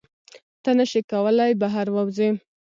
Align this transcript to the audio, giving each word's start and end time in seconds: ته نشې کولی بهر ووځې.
ته 0.63 0.71
نشې 0.77 1.01
کولی 1.11 1.51
بهر 1.61 1.87
ووځې. 1.91 2.29